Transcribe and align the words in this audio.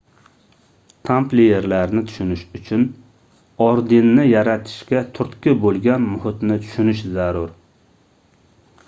tampliyerlarni 1.09 2.01
tushunish 2.07 2.45
uchun 2.59 2.85
ordenni 3.67 4.25
yaratishga 4.29 5.03
turtki 5.19 5.55
boʻlgan 5.67 6.09
muhitni 6.15 6.59
tushunish 6.65 7.05
zarur 7.19 7.53